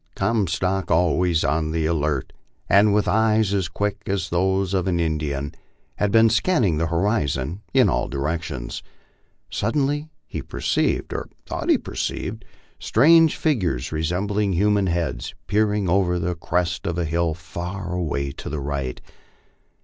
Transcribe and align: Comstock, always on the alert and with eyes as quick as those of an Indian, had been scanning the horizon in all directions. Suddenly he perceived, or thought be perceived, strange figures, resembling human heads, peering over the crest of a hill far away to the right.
Comstock, 0.15 0.89
always 0.89 1.43
on 1.43 1.69
the 1.69 1.85
alert 1.85 2.33
and 2.67 2.91
with 2.91 3.07
eyes 3.07 3.53
as 3.53 3.67
quick 3.69 4.01
as 4.07 4.29
those 4.31 4.73
of 4.73 4.87
an 4.87 4.99
Indian, 4.99 5.53
had 5.97 6.11
been 6.11 6.27
scanning 6.27 6.79
the 6.79 6.87
horizon 6.87 7.61
in 7.71 7.87
all 7.87 8.07
directions. 8.07 8.81
Suddenly 9.51 10.09
he 10.25 10.41
perceived, 10.41 11.13
or 11.13 11.29
thought 11.45 11.67
be 11.67 11.77
perceived, 11.77 12.43
strange 12.79 13.37
figures, 13.37 13.91
resembling 13.91 14.53
human 14.53 14.87
heads, 14.87 15.35
peering 15.45 15.87
over 15.87 16.17
the 16.17 16.33
crest 16.33 16.87
of 16.87 16.97
a 16.97 17.05
hill 17.05 17.35
far 17.35 17.93
away 17.93 18.31
to 18.31 18.49
the 18.49 18.59
right. 18.59 18.99